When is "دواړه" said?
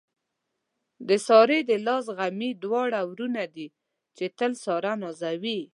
2.63-2.99